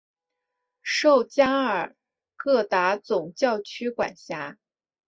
[0.81, 1.95] 受加尔
[2.35, 4.57] 各答总教区管辖。